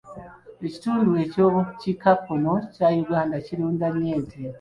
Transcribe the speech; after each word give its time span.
Ekitundu 0.65 1.09
ky'obukiikakkono 1.31 2.53
kya 2.73 2.87
Uganda 3.03 3.35
kirunda 3.45 3.87
nnyo 3.91 4.07
ente. 4.17 4.41